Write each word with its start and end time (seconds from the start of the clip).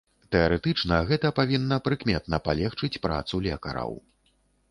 Тэарэтычна, 0.33 0.95
гэта 1.09 1.31
павінна 1.39 1.77
прыкметна 1.89 2.41
палегчыць 2.47 3.01
працу 3.05 3.43
лекараў. 3.49 3.91